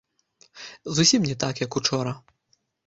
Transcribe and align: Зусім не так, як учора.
Зусім 1.01 1.21
не 1.31 1.35
так, 1.45 1.63
як 1.67 1.71
учора. 1.83 2.21